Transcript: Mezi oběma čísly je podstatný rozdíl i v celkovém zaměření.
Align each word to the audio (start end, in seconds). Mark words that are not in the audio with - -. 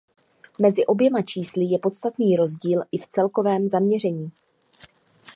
Mezi 0.59 0.85
oběma 0.85 1.21
čísly 1.21 1.63
je 1.65 1.79
podstatný 1.79 2.35
rozdíl 2.35 2.83
i 2.91 2.97
v 2.97 3.07
celkovém 3.07 3.67
zaměření. 3.67 4.31